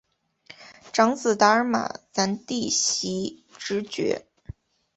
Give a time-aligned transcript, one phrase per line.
[0.91, 4.25] 长子达尔玛咱第袭职爵。